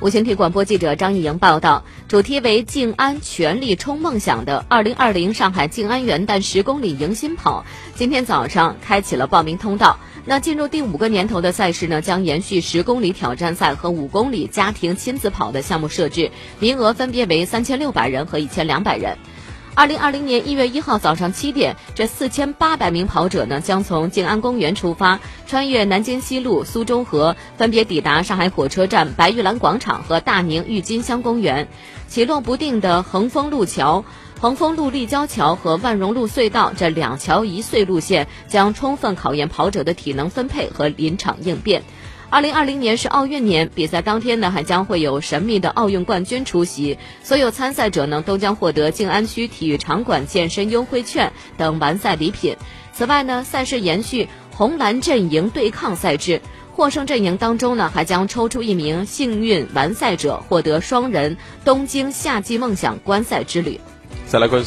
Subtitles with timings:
[0.00, 7.64] 无线体广播记者张艺莹报道，主题为“静安全力冲梦想”的2020上海静安元旦十公里迎新跑，
[7.96, 9.98] 今天早上开启了报名通道。
[10.24, 16.30] 那进入第五个年头的赛事呢，将延续十公里挑战赛和五公里家庭亲子跑的项目设置，
[16.60, 19.18] 名额分别为三千六百人和一千两百人。
[19.78, 31.68] 二零二零年一月一号早上七点，这四千八百名跑者呢，将从静安公园出发，穿越南京西路、苏州河，分别抵达上海火车站、白玉兰广场和大宁郁金香公园。
[32.08, 34.04] 起落不定的横风路桥、
[34.40, 41.84] 横风路立交桥和万荣路隧道这两桥一隧路线，将充分考验跑者的体能分配和临场应变。
[42.30, 52.54] 二零二零年是奥运年，比赛当天呢还将会有神秘的奥运冠军出席，所有参赛者呢都将获得静安区体育场馆健身优惠券等完赛礼品。
[52.92, 56.38] 此外呢，赛事延续红蓝阵营对抗赛制，
[56.74, 63.80] 获胜阵营当中呢还将抽出一名幸运完赛者，获得双人东京夏季梦想观赛之旅。
[64.26, 64.66] 再来关心。